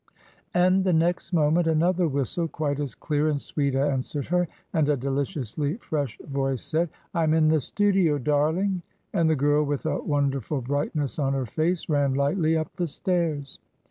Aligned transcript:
And 0.55 0.83
the 0.83 0.93
next 0.93 1.31
moment 1.31 1.67
another 1.67 2.07
whistle, 2.07 2.47
quite 2.47 2.79
as 2.79 2.95
clear 2.95 3.29
and 3.29 3.39
sweet 3.39 3.75
answered 3.75 4.25
her, 4.29 4.47
and 4.73 4.89
a 4.89 4.97
deliciously 4.97 5.75
fresh 5.77 6.17
voice 6.27 6.63
said, 6.63 6.89
"I 7.13 7.21
am 7.21 7.35
in 7.35 7.49
the 7.49 7.61
studio, 7.61 8.17
darling." 8.17 8.81
And 9.13 9.29
the 9.29 9.35
girl, 9.35 9.63
with 9.63 9.85
a 9.85 10.01
wonderful 10.01 10.61
brightness 10.61 11.19
on 11.19 11.33
her 11.33 11.45
face, 11.45 11.87
ran 11.87 12.15
lightly 12.15 12.57
up 12.57 12.75
the 12.77 12.87
stairs. 12.87 13.59